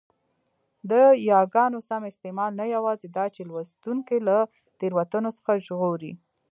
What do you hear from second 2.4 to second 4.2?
نه یوازي داچي لوستوونکی